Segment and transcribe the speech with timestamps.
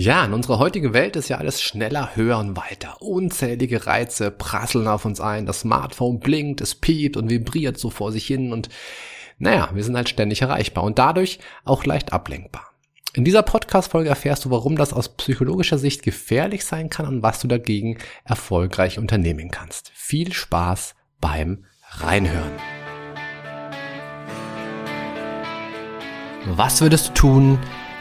[0.00, 3.02] Ja, in unserer heutigen Welt ist ja alles schneller, höher und weiter.
[3.02, 8.12] Unzählige Reize prasseln auf uns ein, das Smartphone blinkt, es piept und vibriert so vor
[8.12, 8.68] sich hin und
[9.38, 12.70] naja, wir sind halt ständig erreichbar und dadurch auch leicht ablenkbar.
[13.14, 17.40] In dieser Podcast-Folge erfährst du, warum das aus psychologischer Sicht gefährlich sein kann und was
[17.40, 19.90] du dagegen erfolgreich unternehmen kannst.
[19.96, 22.52] Viel Spaß beim Reinhören.
[26.54, 27.58] Was würdest du tun,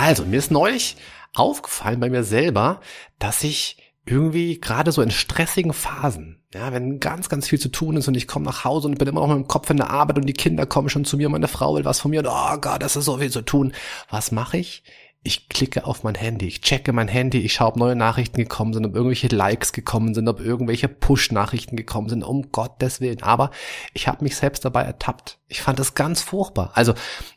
[0.00, 0.96] Also, mir ist neulich
[1.34, 2.80] aufgefallen bei mir selber,
[3.18, 7.98] dass ich irgendwie gerade so in stressigen Phasen, ja, wenn ganz, ganz viel zu tun
[7.98, 9.90] ist und ich komme nach Hause und bin immer noch mit dem Kopf in der
[9.90, 12.28] Arbeit und die Kinder kommen schon zu mir, meine Frau will was von mir und
[12.28, 13.74] oh Gott, das ist so viel zu tun.
[14.08, 14.84] Was mache ich?
[15.22, 18.72] Ich klicke auf mein Handy, ich checke mein Handy, ich schaue, ob neue Nachrichten gekommen
[18.72, 23.22] sind, ob irgendwelche Likes gekommen sind, ob irgendwelche Push-Nachrichten gekommen sind, um Gottes Willen.
[23.22, 23.50] Aber
[23.92, 25.38] ich habe mich selbst dabei ertappt.
[25.46, 26.70] Ich fand das ganz furchtbar.
[26.72, 26.94] Also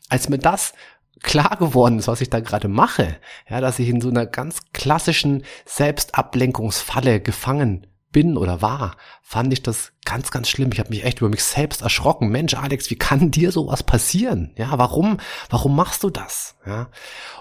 [0.08, 0.72] als mir das
[1.24, 3.16] klar geworden ist, was ich da gerade mache,
[3.48, 9.62] ja, dass ich in so einer ganz klassischen Selbstablenkungsfalle gefangen bin oder war, fand ich
[9.62, 10.70] das ganz, ganz schlimm.
[10.72, 12.28] Ich habe mich echt über mich selbst erschrocken.
[12.28, 14.54] Mensch, Alex, wie kann dir sowas passieren?
[14.56, 15.18] Ja, warum,
[15.50, 16.56] warum machst du das?
[16.64, 16.88] Ja,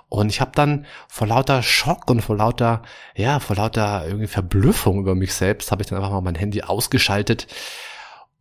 [0.09, 2.81] und ich habe dann vor lauter Schock und vor lauter,
[3.15, 6.63] ja, vor lauter irgendwie Verblüffung über mich selbst, habe ich dann einfach mal mein Handy
[6.63, 7.47] ausgeschaltet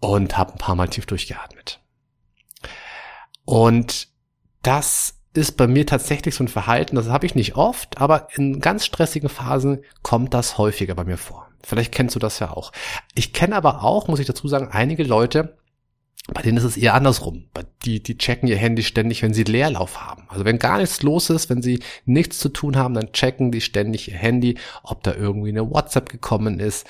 [0.01, 1.81] und habe ein paar Mal tief durchgeatmet.
[3.45, 4.09] Und
[4.63, 8.61] das ist bei mir tatsächlich so ein Verhalten, das habe ich nicht oft, aber in
[8.61, 11.49] ganz stressigen Phasen kommt das häufiger bei mir vor.
[11.63, 12.73] Vielleicht kennst du das ja auch.
[13.15, 15.57] Ich kenne aber auch, muss ich dazu sagen, einige Leute,
[16.33, 17.49] bei denen ist es eher andersrum.
[17.85, 20.25] Die, die checken ihr Handy ständig, wenn sie Leerlauf haben.
[20.29, 23.61] Also wenn gar nichts los ist, wenn sie nichts zu tun haben, dann checken die
[23.61, 26.87] ständig ihr Handy, ob da irgendwie eine WhatsApp gekommen ist,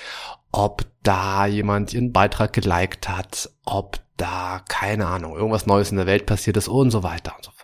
[0.50, 6.06] ob da jemand ihren Beitrag geliked hat, ob da, keine Ahnung, irgendwas Neues in der
[6.06, 7.61] Welt passiert ist und so weiter und so fort.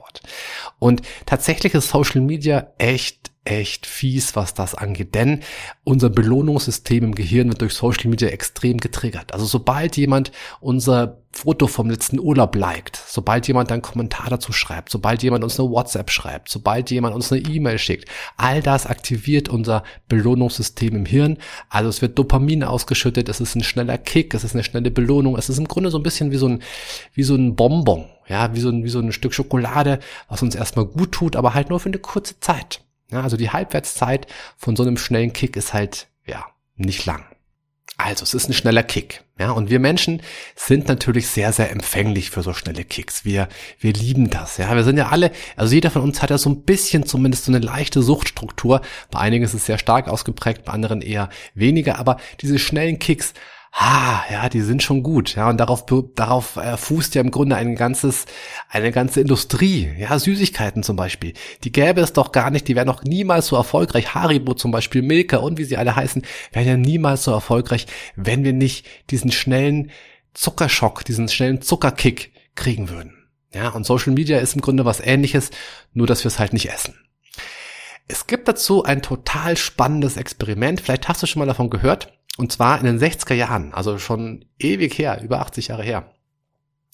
[0.79, 5.41] Und tatsächlich ist Social Media echt echt fies, was das angeht, denn
[5.83, 9.33] unser Belohnungssystem im Gehirn wird durch Social Media extrem getriggert.
[9.33, 14.91] Also sobald jemand unser Foto vom letzten Urlaub liked, sobald jemand einen Kommentar dazu schreibt,
[14.91, 19.49] sobald jemand uns eine WhatsApp schreibt, sobald jemand uns eine E-Mail schickt, all das aktiviert
[19.49, 21.39] unser Belohnungssystem im Hirn.
[21.71, 25.37] Also es wird Dopamin ausgeschüttet, es ist ein schneller Kick, es ist eine schnelle Belohnung,
[25.39, 26.63] es ist im Grunde so ein bisschen wie so ein,
[27.15, 30.55] wie so ein Bonbon, ja, wie so ein, wie so ein Stück Schokolade, was uns
[30.55, 32.81] erstmal gut tut, aber halt nur für eine kurze Zeit.
[33.11, 36.45] Ja, also die Halbwertszeit von so einem schnellen Kick ist halt, ja,
[36.77, 37.25] nicht lang.
[38.01, 39.25] Also, es ist ein schneller Kick.
[39.41, 40.23] Ja, und wir Menschen
[40.55, 43.25] sind natürlich sehr, sehr empfänglich für so schnelle Kicks.
[43.25, 43.49] Wir,
[43.81, 44.57] wir lieben das.
[44.57, 47.47] Ja, wir sind ja alle, also jeder von uns hat ja so ein bisschen zumindest
[47.47, 48.83] so eine leichte Suchtstruktur.
[49.11, 51.99] Bei einigen ist es sehr stark ausgeprägt, bei anderen eher weniger.
[51.99, 53.35] Aber diese schnellen Kicks
[53.73, 55.85] ah, ja, die sind schon gut, ja, und darauf,
[56.15, 58.27] darauf äh, fußt ja im Grunde ein ganzes,
[58.69, 61.35] eine ganze Industrie, ja, Süßigkeiten zum Beispiel.
[61.65, 64.15] Die gäbe es doch gar nicht, die wären noch niemals so erfolgreich.
[64.15, 67.87] Haribo zum Beispiel, Milka und wie sie alle heißen, wären ja niemals so erfolgreich,
[68.17, 69.91] wenn wir nicht diesen schnellen
[70.35, 73.15] Zuckerschock, diesen schnellen Zuckerkick kriegen würden.
[73.53, 75.51] Ja, und Social Media ist im Grunde was ähnliches,
[75.95, 76.95] nur dass wir es halt nicht essen.
[78.07, 82.53] Es gibt dazu ein total spannendes Experiment, vielleicht hast du schon mal davon gehört, und
[82.53, 86.15] zwar in den 60er Jahren, also schon ewig her, über 80 Jahre her.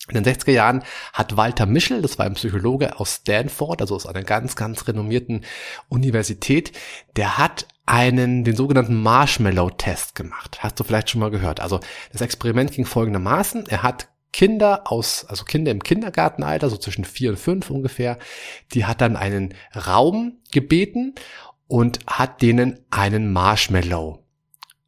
[0.09, 0.82] In den 60er Jahren
[1.12, 5.44] hat Walter Mischel, das war ein Psychologe aus Stanford, also aus einer ganz, ganz renommierten
[5.88, 6.72] Universität,
[7.16, 10.59] der hat einen, den sogenannten Marshmallow-Test gemacht.
[10.62, 11.60] Hast du vielleicht schon mal gehört.
[11.60, 13.66] Also das Experiment ging folgendermaßen.
[13.69, 18.19] Er hat Kinder aus, also Kinder im Kindergartenalter, so zwischen vier und fünf ungefähr,
[18.72, 21.15] die hat dann einen Raum gebeten
[21.66, 24.23] und hat denen einen Marshmallow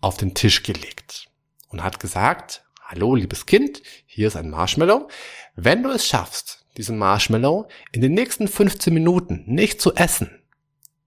[0.07, 1.27] auf den Tisch gelegt
[1.69, 5.09] und hat gesagt, hallo liebes Kind, hier ist ein Marshmallow.
[5.57, 10.31] Wenn du es schaffst, diesen Marshmallow in den nächsten 15 Minuten nicht zu essen,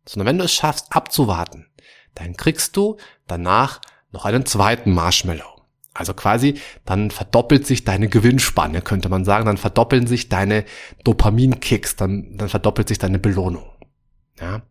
[0.06, 1.68] sondern wenn du es schaffst abzuwarten,
[2.14, 3.80] dann kriegst du danach
[4.12, 5.62] noch einen zweiten Marshmallow.
[5.94, 10.66] Also quasi, dann verdoppelt sich deine Gewinnspanne, könnte man sagen, dann verdoppeln sich deine
[11.04, 13.70] Dopaminkicks, dann, dann verdoppelt sich deine Belohnung.
[14.40, 14.62] Ja.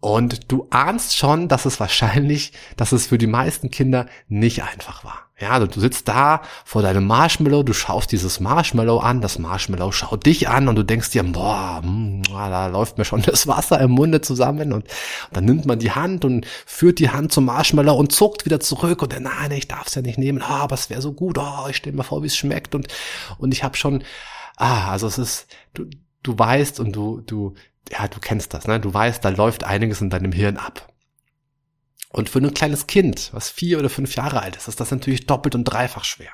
[0.00, 5.04] Und du ahnst schon, dass es wahrscheinlich, dass es für die meisten Kinder nicht einfach
[5.04, 5.30] war.
[5.38, 9.90] Ja, also du sitzt da vor deinem Marshmallow, du schaust dieses Marshmallow an, das Marshmallow
[9.90, 13.46] schaut dich an und du denkst dir, boah, mh, hm, da läuft mir schon das
[13.46, 14.72] Wasser im Munde zusammen.
[14.72, 14.84] Und,
[15.32, 19.02] dann nimmt man die Hand und führt die Hand zum Marshmallow und zuckt wieder zurück
[19.02, 21.38] und dann, nein, ich darf es ja nicht nehmen, ah, aber es wäre so gut,
[21.38, 22.74] oh, ich stell mir vor, wie es schmeckt.
[22.74, 22.88] Und,
[23.38, 24.02] und ich habe schon,
[24.56, 25.86] ah, also es ist, du,
[26.22, 27.54] du weißt und du, du,
[27.90, 28.80] ja, du kennst das, ne?
[28.80, 30.92] Du weißt, da läuft einiges in deinem Hirn ab.
[32.12, 35.26] Und für ein kleines Kind, was vier oder fünf Jahre alt ist, ist das natürlich
[35.26, 36.32] doppelt und dreifach schwer.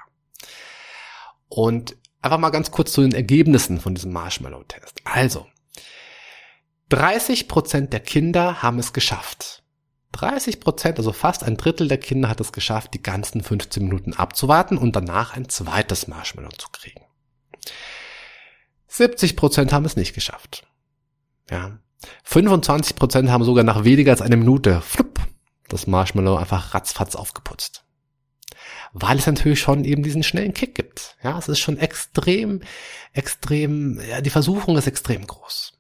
[1.49, 5.03] Und einfach mal ganz kurz zu den Ergebnissen von diesem Marshmallow-Test.
[5.05, 5.47] Also,
[6.89, 9.63] 30 Prozent der Kinder haben es geschafft.
[10.13, 14.15] 30 Prozent, also fast ein Drittel der Kinder hat es geschafft, die ganzen 15 Minuten
[14.15, 17.03] abzuwarten und danach ein zweites Marshmallow zu kriegen.
[18.89, 20.67] 70 Prozent haben es nicht geschafft.
[21.51, 21.79] Ja.
[22.25, 25.21] 25 Prozent haben sogar nach weniger als einer Minute flupp,
[25.69, 27.85] das Marshmallow einfach ratzfatz aufgeputzt.
[28.93, 31.17] Weil es natürlich schon eben diesen schnellen Kick gibt.
[31.23, 32.61] Ja, es ist schon extrem,
[33.13, 35.73] extrem, ja, die Versuchung ist extrem groß.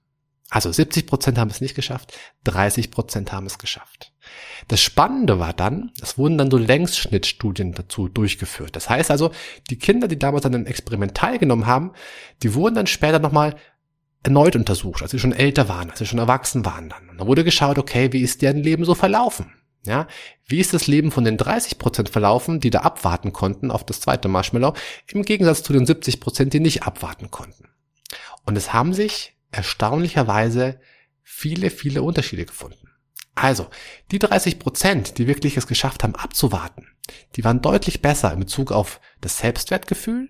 [0.48, 4.12] Also 70 Prozent haben es nicht geschafft, 30 Prozent haben es geschafft.
[4.68, 8.76] Das Spannende war dann, es wurden dann so Längsschnittstudien dazu durchgeführt.
[8.76, 9.32] Das heißt also,
[9.70, 11.92] die Kinder, die damals an einem Experiment teilgenommen haben,
[12.42, 13.56] die wurden dann später nochmal
[14.26, 17.08] erneut untersucht, als sie schon älter waren, als sie schon erwachsen waren dann.
[17.10, 19.52] Und da wurde geschaut, okay, wie ist deren Leben so verlaufen?
[19.84, 20.08] Ja,
[20.46, 24.00] wie ist das Leben von den 30 Prozent verlaufen, die da abwarten konnten auf das
[24.00, 24.74] zweite Marshmallow,
[25.06, 27.68] im Gegensatz zu den 70 Prozent, die nicht abwarten konnten?
[28.44, 30.80] Und es haben sich erstaunlicherweise
[31.22, 32.90] viele, viele Unterschiede gefunden.
[33.36, 33.68] Also,
[34.10, 36.88] die 30 Prozent, die wirklich es geschafft haben, abzuwarten,
[37.36, 40.28] die waren deutlich besser in Bezug auf das Selbstwertgefühl,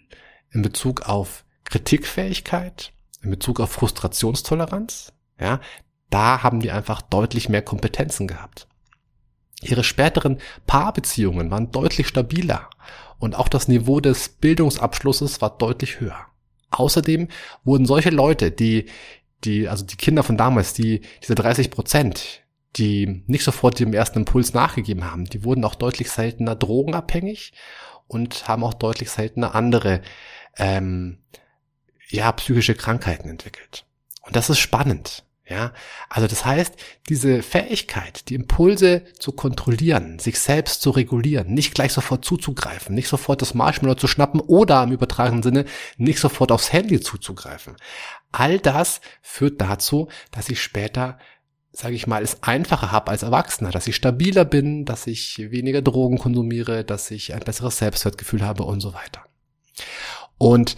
[0.50, 2.92] in Bezug auf Kritikfähigkeit,
[3.22, 5.60] in Bezug auf Frustrationstoleranz, ja,
[6.10, 8.68] da haben die einfach deutlich mehr Kompetenzen gehabt.
[9.62, 12.68] Ihre späteren Paarbeziehungen waren deutlich stabiler
[13.18, 16.26] und auch das Niveau des Bildungsabschlusses war deutlich höher.
[16.70, 17.28] Außerdem
[17.64, 18.86] wurden solche Leute, die,
[19.44, 22.42] die, also die Kinder von damals, die, diese 30 Prozent,
[22.76, 27.52] die nicht sofort dem ersten Impuls nachgegeben haben, die wurden auch deutlich seltener drogenabhängig
[28.06, 30.02] und haben auch deutlich seltener andere
[30.58, 31.18] ähm,
[32.08, 33.84] ja, psychische Krankheiten entwickelt.
[34.22, 35.24] Und das ist spannend.
[35.48, 35.72] Ja,
[36.08, 36.74] also das heißt,
[37.08, 43.06] diese Fähigkeit, die Impulse zu kontrollieren, sich selbst zu regulieren, nicht gleich sofort zuzugreifen, nicht
[43.06, 45.64] sofort das Marshmallow zu schnappen oder im übertragenen Sinne
[45.98, 47.76] nicht sofort aufs Handy zuzugreifen.
[48.32, 51.16] All das führt dazu, dass ich später,
[51.70, 55.80] sage ich mal, es einfacher habe als Erwachsener, dass ich stabiler bin, dass ich weniger
[55.80, 59.22] Drogen konsumiere, dass ich ein besseres Selbstwertgefühl habe und so weiter.
[60.38, 60.74] Und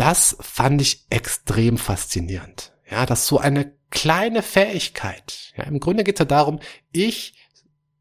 [0.00, 2.72] das fand ich extrem faszinierend.
[2.90, 6.58] Ja, dass so eine kleine Fähigkeit, ja, im Grunde geht es ja darum,
[6.90, 7.34] ich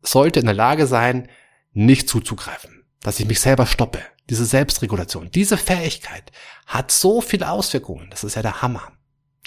[0.02, 1.28] sollte in der Lage sein,
[1.74, 4.00] nicht zuzugreifen, dass ich mich selber stoppe.
[4.30, 6.32] Diese Selbstregulation, diese Fähigkeit
[6.66, 8.08] hat so viele Auswirkungen.
[8.12, 8.94] Das ist ja der Hammer.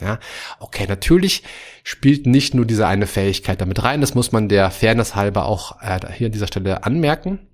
[0.01, 0.19] Ja,
[0.59, 1.45] okay, natürlich
[1.85, 4.01] spielt nicht nur diese eine Fähigkeit damit rein.
[4.03, 7.49] Das muss man der Fairness halber auch äh, hier an dieser Stelle anmerken.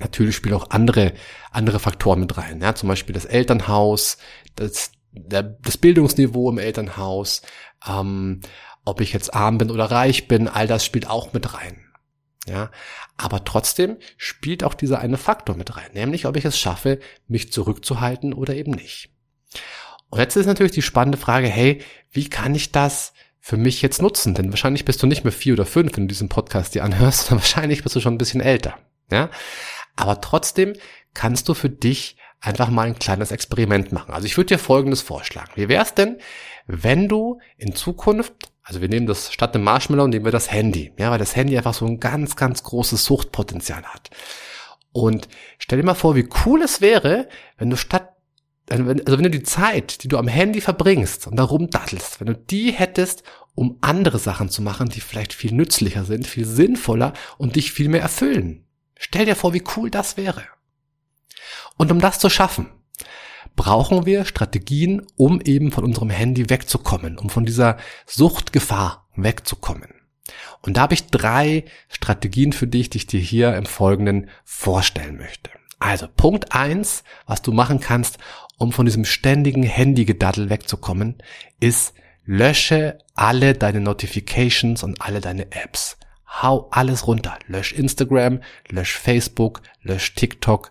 [0.00, 1.12] Natürlich spielen auch andere,
[1.50, 2.60] andere Faktoren mit rein.
[2.60, 4.18] Ja, zum Beispiel das Elternhaus,
[4.54, 7.42] das, der, das Bildungsniveau im Elternhaus,
[7.88, 8.40] ähm,
[8.84, 11.82] ob ich jetzt arm bin oder reich bin, all das spielt auch mit rein.
[12.46, 12.70] Ja,
[13.16, 17.52] aber trotzdem spielt auch dieser eine Faktor mit rein, nämlich ob ich es schaffe, mich
[17.52, 19.10] zurückzuhalten oder eben nicht.
[20.10, 21.82] Und jetzt ist natürlich die spannende Frage, hey,
[22.12, 24.34] wie kann ich das für mich jetzt nutzen?
[24.34, 27.26] Denn wahrscheinlich bist du nicht mehr vier oder fünf, wenn du diesen Podcast dir anhörst,
[27.26, 28.78] sondern wahrscheinlich bist du schon ein bisschen älter.
[29.10, 29.30] Ja,
[29.96, 30.74] aber trotzdem
[31.14, 34.12] kannst du für dich einfach mal ein kleines Experiment machen.
[34.12, 35.52] Also ich würde dir Folgendes vorschlagen.
[35.54, 36.18] Wie wäre es denn,
[36.66, 40.92] wenn du in Zukunft, also wir nehmen das statt dem Marshmallow, nehmen wir das Handy,
[40.98, 44.10] ja, weil das Handy einfach so ein ganz, ganz großes Suchtpotenzial hat.
[44.92, 48.12] Und stell dir mal vor, wie cool es wäre, wenn du statt
[48.68, 52.34] also wenn du die Zeit, die du am Handy verbringst und darum dattelst, wenn du
[52.34, 53.22] die hättest,
[53.54, 57.88] um andere Sachen zu machen, die vielleicht viel nützlicher sind, viel sinnvoller und dich viel
[57.88, 58.65] mehr erfüllen.
[58.96, 60.42] Stell dir vor, wie cool das wäre.
[61.76, 62.70] Und um das zu schaffen,
[63.54, 69.88] brauchen wir Strategien, um eben von unserem Handy wegzukommen, um von dieser Suchtgefahr wegzukommen.
[70.62, 75.16] Und da habe ich drei Strategien für dich, die ich dir hier im Folgenden vorstellen
[75.16, 75.50] möchte.
[75.78, 78.18] Also Punkt eins, was du machen kannst,
[78.58, 81.22] um von diesem ständigen Handygedaddel wegzukommen,
[81.60, 85.98] ist lösche alle deine Notifications und alle deine Apps
[86.42, 87.38] hau alles runter.
[87.46, 90.70] Lösch Instagram, lösch Facebook, lösch TikTok,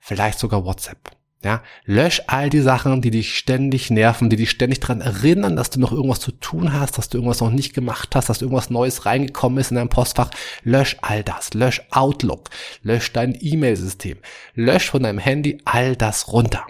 [0.00, 1.10] vielleicht sogar WhatsApp.
[1.44, 5.68] Ja, lösch all die Sachen, die dich ständig nerven, die dich ständig daran erinnern, dass
[5.68, 8.70] du noch irgendwas zu tun hast, dass du irgendwas noch nicht gemacht hast, dass irgendwas
[8.70, 10.30] Neues reingekommen ist in dein Postfach.
[10.62, 11.52] Lösch all das.
[11.52, 12.48] Lösch Outlook.
[12.82, 14.16] Lösch dein E-Mail-System.
[14.54, 16.66] Lösch von deinem Handy all das runter.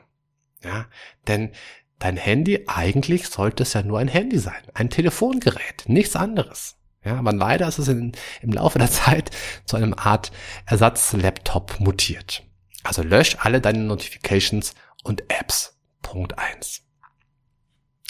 [0.64, 0.86] Ja,
[1.28, 1.52] denn
[2.00, 4.62] dein Handy eigentlich sollte es ja nur ein Handy sein.
[4.74, 5.84] Ein Telefongerät.
[5.86, 6.74] Nichts anderes.
[7.04, 9.30] Ja, aber leider ist es in, im Laufe der Zeit
[9.66, 10.32] zu einem Art
[10.66, 12.42] Ersatz-Laptop mutiert.
[12.82, 15.78] Also lösch alle deine Notifications und Apps.
[16.02, 16.82] Punkt eins.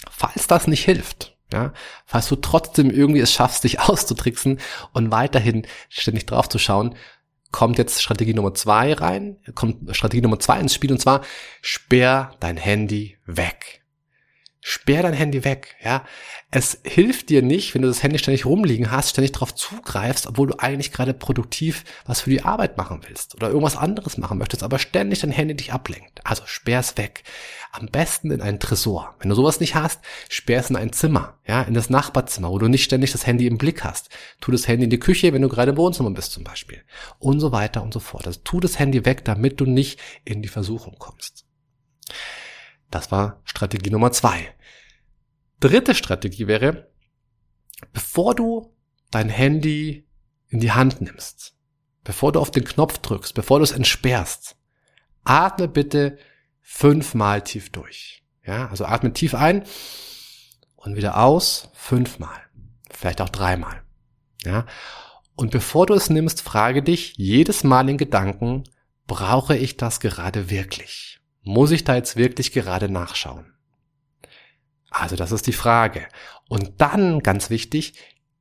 [0.09, 1.73] Falls das nicht hilft, ja,
[2.05, 4.59] falls du trotzdem irgendwie es schaffst, dich auszutricksen
[4.93, 6.95] und weiterhin ständig drauf zu schauen,
[7.51, 11.21] kommt jetzt Strategie Nummer zwei rein, kommt Strategie Nummer zwei ins Spiel und zwar
[11.61, 13.84] sperr dein Handy weg.
[14.67, 16.03] Sperr dein Handy weg, ja.
[16.49, 20.47] Es hilft dir nicht, wenn du das Handy ständig rumliegen hast, ständig darauf zugreifst, obwohl
[20.47, 24.63] du eigentlich gerade produktiv was für die Arbeit machen willst oder irgendwas anderes machen möchtest,
[24.63, 26.19] aber ständig dein Handy dich ablenkt.
[26.23, 27.23] Also sperr es weg.
[27.73, 29.13] Am besten in einen Tresor.
[29.19, 32.57] Wenn du sowas nicht hast, sperr es in ein Zimmer, ja, in das Nachbarzimmer, wo
[32.57, 34.09] du nicht ständig das Handy im Blick hast.
[34.41, 36.81] Tu das Handy in die Küche, wenn du gerade im Wohnzimmer bist zum Beispiel.
[37.19, 38.25] Und so weiter und so fort.
[38.25, 41.45] Also tu das Handy weg, damit du nicht in die Versuchung kommst.
[42.91, 44.53] Das war Strategie Nummer zwei.
[45.59, 46.91] Dritte Strategie wäre,
[47.93, 48.73] bevor du
[49.11, 50.07] dein Handy
[50.47, 51.55] in die Hand nimmst,
[52.03, 54.55] bevor du auf den Knopf drückst, bevor du es entsperrst,
[55.23, 56.17] atme bitte
[56.61, 58.23] fünfmal tief durch.
[58.45, 59.63] Ja, also atme tief ein
[60.75, 62.39] und wieder aus fünfmal,
[62.91, 63.81] vielleicht auch dreimal.
[64.43, 64.65] Ja,
[65.35, 68.63] und bevor du es nimmst, frage dich jedes Mal in Gedanken,
[69.07, 71.19] brauche ich das gerade wirklich?
[71.45, 73.53] Muss ich da jetzt wirklich gerade nachschauen?
[74.89, 76.07] Also das ist die Frage.
[76.49, 77.93] Und dann, ganz wichtig,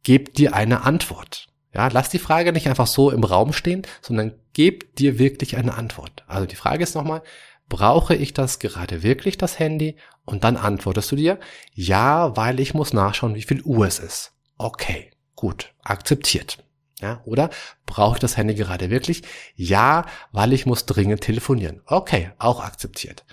[0.02, 1.48] gib dir eine Antwort.
[1.74, 5.74] Ja, lass die Frage nicht einfach so im Raum stehen, sondern gib dir wirklich eine
[5.74, 6.24] Antwort.
[6.26, 7.22] Also die Frage ist nochmal,
[7.68, 9.96] brauche ich das gerade wirklich, das Handy?
[10.24, 11.38] Und dann antwortest du dir,
[11.74, 14.32] ja, weil ich muss nachschauen, wie viel Uhr es ist.
[14.56, 16.63] Okay, gut, akzeptiert.
[17.04, 17.50] Ja, oder
[17.84, 19.24] brauche ich das Handy gerade wirklich?
[19.56, 21.82] Ja, weil ich muss dringend telefonieren.
[21.84, 23.26] Okay, auch akzeptiert.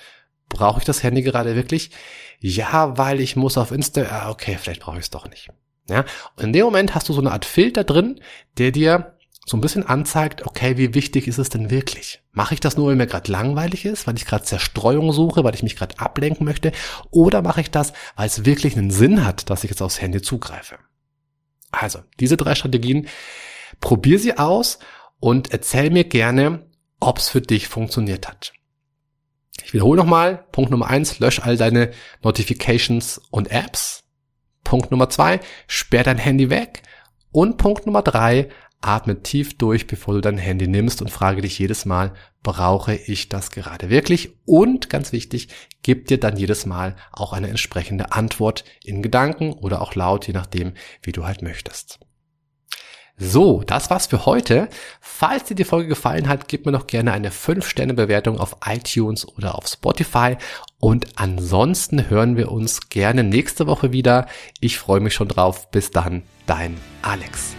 [0.49, 1.91] Brauche ich das Handy gerade wirklich?
[2.41, 4.01] Ja, weil ich muss auf Insta.
[4.01, 5.51] Ah, okay, vielleicht brauche ich es doch nicht.
[5.89, 6.03] Ja,
[6.35, 8.19] und in dem Moment hast du so eine Art Filter drin,
[8.57, 12.21] der dir so ein bisschen anzeigt, okay, wie wichtig ist es denn wirklich?
[12.33, 15.55] Mache ich das nur, weil mir gerade langweilig ist, weil ich gerade Zerstreuung suche, weil
[15.55, 16.73] ich mich gerade ablenken möchte?
[17.09, 20.21] Oder mache ich das, weil es wirklich einen Sinn hat, dass ich jetzt aufs Handy
[20.21, 20.77] zugreife?
[21.71, 23.07] Also, diese drei Strategien,
[23.81, 24.79] probier sie aus
[25.19, 26.65] und erzähl mir gerne,
[26.99, 28.53] ob es für dich funktioniert hat.
[29.63, 30.45] Ich wiederhole nochmal.
[30.51, 31.91] Punkt Nummer eins, lösch all deine
[32.23, 34.03] Notifications und Apps.
[34.63, 36.83] Punkt Nummer zwei, sperr dein Handy weg.
[37.31, 38.49] Und Punkt Nummer drei,
[38.81, 43.29] atme tief durch, bevor du dein Handy nimmst und frage dich jedes Mal, brauche ich
[43.29, 44.37] das gerade wirklich?
[44.45, 45.49] Und ganz wichtig,
[45.83, 50.33] gib dir dann jedes Mal auch eine entsprechende Antwort in Gedanken oder auch laut, je
[50.33, 50.73] nachdem,
[51.03, 51.99] wie du halt möchtest.
[53.17, 54.67] So, das war's für heute.
[54.99, 59.55] Falls dir die Folge gefallen hat, gib mir noch gerne eine 5-Sterne-Bewertung auf iTunes oder
[59.55, 60.37] auf Spotify.
[60.79, 64.27] Und ansonsten hören wir uns gerne nächste Woche wieder.
[64.59, 65.69] Ich freue mich schon drauf.
[65.71, 67.55] Bis dann, dein Alex.